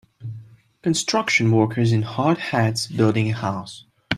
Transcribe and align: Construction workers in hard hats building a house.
Construction 0.81 1.51
workers 1.51 1.91
in 1.91 2.01
hard 2.01 2.39
hats 2.39 2.87
building 2.87 3.29
a 3.29 3.33
house. 3.35 3.85